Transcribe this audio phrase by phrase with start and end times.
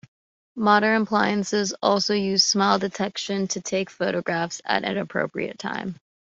[0.55, 5.99] Modern appliances also use smile detection to take a photograph at an appropriate time.